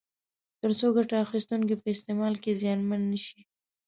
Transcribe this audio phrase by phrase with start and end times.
[0.61, 3.39] تر څو ګټه اخیستونکي په استعمال کې زیانمن نه شي.